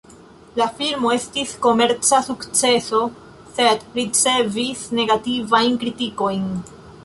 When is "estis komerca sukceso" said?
1.15-3.03